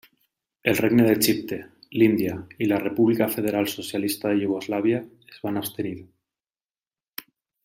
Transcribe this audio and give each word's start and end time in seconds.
El 0.69 0.77
Regne 0.77 1.03
d'Egipte, 1.07 1.59
l'Índia 2.01 2.39
i 2.65 2.69
la 2.71 2.81
República 2.85 3.27
Federal 3.35 3.71
Socialista 3.77 4.33
de 4.33 4.41
Iugoslàvia 4.47 5.03
es 5.35 5.41
van 5.45 5.63
abstenir. 5.65 5.97